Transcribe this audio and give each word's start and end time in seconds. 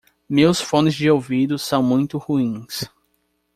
Meus 0.27 0.59
fones 0.59 0.95
de 0.95 1.11
ouvido 1.11 1.59
são 1.59 1.83
muito 1.83 2.17
ruins. 2.17 2.89